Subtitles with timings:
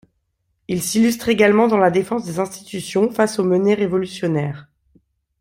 [0.67, 4.67] Il s’illustre également dans la défense des institutions face aux menées révolutionnaires.